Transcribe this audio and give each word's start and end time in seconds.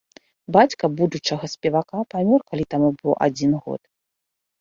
Бацька 0.55 0.85
будучага 1.01 1.49
спевака 1.55 1.99
памёр, 2.13 2.39
калі 2.53 2.65
таму 2.75 2.89
быў 3.03 3.13
адзін 3.27 3.51
год. 3.67 3.79